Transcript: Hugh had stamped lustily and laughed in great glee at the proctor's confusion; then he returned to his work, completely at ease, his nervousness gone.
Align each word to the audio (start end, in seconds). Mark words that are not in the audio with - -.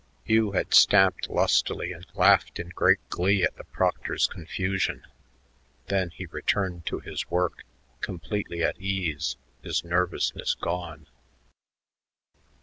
Hugh 0.23 0.53
had 0.53 0.73
stamped 0.73 1.29
lustily 1.29 1.91
and 1.93 2.07
laughed 2.15 2.57
in 2.59 2.69
great 2.69 3.07
glee 3.09 3.43
at 3.43 3.55
the 3.57 3.63
proctor's 3.65 4.25
confusion; 4.25 5.05
then 5.89 6.09
he 6.09 6.25
returned 6.25 6.87
to 6.87 7.01
his 7.01 7.29
work, 7.29 7.65
completely 7.99 8.63
at 8.63 8.81
ease, 8.81 9.37
his 9.61 9.83
nervousness 9.83 10.55
gone. 10.55 11.05